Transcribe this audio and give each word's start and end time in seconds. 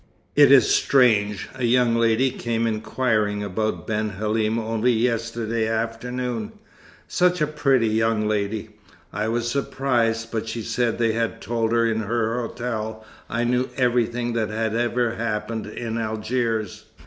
It 0.35 0.51
is 0.51 0.67
strange, 0.73 1.47
a 1.53 1.63
young 1.63 1.95
lady 1.95 2.31
came 2.31 2.65
inquiring 2.65 3.43
about 3.43 3.85
Ben 3.85 4.09
Halim 4.09 4.57
only 4.57 4.93
yesterday 4.93 5.67
afternoon; 5.67 6.53
such 7.07 7.39
a 7.39 7.45
pretty 7.45 7.89
young 7.89 8.27
lady. 8.27 8.69
I 9.13 9.27
was 9.27 9.51
surprised, 9.51 10.31
but 10.31 10.47
she 10.47 10.63
said 10.63 10.97
they 10.97 11.11
had 11.11 11.39
told 11.39 11.71
her 11.71 11.85
in 11.85 11.99
her 11.99 12.41
hotel 12.41 13.05
I 13.29 13.43
knew 13.43 13.69
everything 13.77 14.33
that 14.33 14.49
had 14.49 14.73
ever 14.75 15.17
happened 15.17 15.67
in 15.67 15.99
Algiers. 15.99 16.85